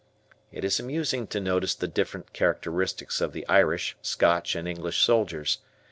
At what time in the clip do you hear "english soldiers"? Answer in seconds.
4.67-5.59